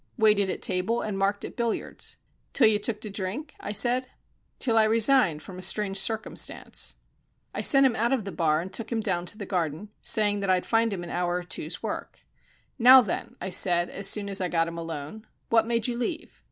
[0.17, 2.17] "Waited at table and marked at billiards."
[2.53, 4.07] "Till you took to drink?" I said.
[4.57, 6.95] "Till I resigned from a strange circumstance."
[7.53, 10.65] I sent him out of the bar, and took him down the garden, saying I'd
[10.65, 12.25] find him an hour or two's work.
[12.79, 15.95] "Now, then," I said, as soon as I had got him alone, "what made you
[15.95, 16.39] leave?"